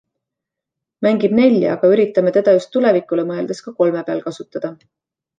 [1.07, 4.73] Mängib nelja, aga üritame teda just tulevikule mõeldes ka kolme peal kasutada.